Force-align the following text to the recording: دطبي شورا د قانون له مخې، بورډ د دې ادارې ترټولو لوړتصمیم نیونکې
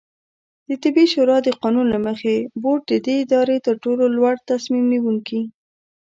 دطبي 0.69 1.05
شورا 1.13 1.37
د 1.43 1.49
قانون 1.61 1.85
له 1.93 1.99
مخې، 2.07 2.35
بورډ 2.61 2.81
د 2.87 2.93
دې 3.05 3.15
ادارې 3.25 3.57
ترټولو 3.67 4.03
لوړتصمیم 4.15 4.85
نیونکې 4.93 5.41